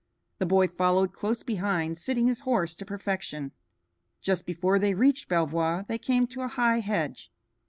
[0.39, 3.51] The boy followed close behind, sitting his horse to perfection.
[4.19, 7.31] Just before they reached Belvoir they came to a high hedge.